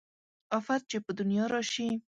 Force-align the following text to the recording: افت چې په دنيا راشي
افت 0.57 0.81
چې 0.89 0.97
په 1.05 1.11
دنيا 1.19 1.45
راشي 1.53 1.87